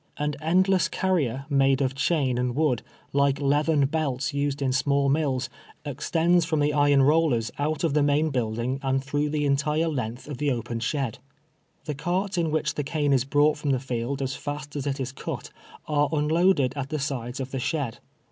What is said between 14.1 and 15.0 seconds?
as fast as it